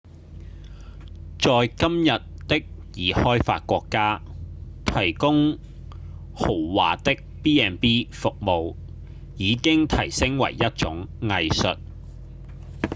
[1.37, 2.07] 在今日
[2.47, 2.65] 的
[2.95, 4.23] 已開發國家
[4.83, 5.59] 提供
[6.33, 8.75] 豪華的 b&b 服務
[9.37, 11.77] 已經提升為一種藝術